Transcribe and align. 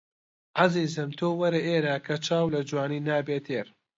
عەزیزم 0.59 1.09
تۆ 1.17 1.27
وەرە 1.39 1.59
ئێرە 1.67 1.95
کە 2.05 2.15
چاو 2.25 2.45
لە 2.55 2.61
جوانی 2.69 3.03
نابێ 3.09 3.37
تێر 3.45 3.67